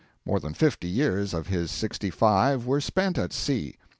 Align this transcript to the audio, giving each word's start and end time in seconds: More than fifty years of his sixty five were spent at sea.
More 0.25 0.39
than 0.39 0.55
fifty 0.55 0.87
years 0.87 1.31
of 1.31 1.45
his 1.45 1.69
sixty 1.69 2.09
five 2.09 2.65
were 2.65 2.81
spent 2.81 3.19
at 3.19 3.31
sea. 3.31 3.75